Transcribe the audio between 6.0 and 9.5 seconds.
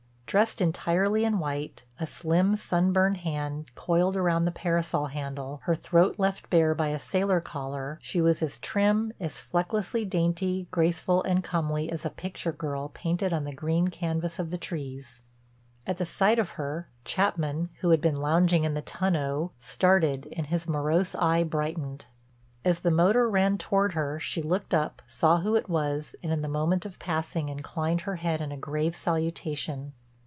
left bare by a sailor collar, she was as trim, as